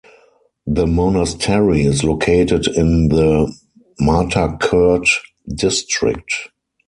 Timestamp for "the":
0.65-0.87, 3.09-3.53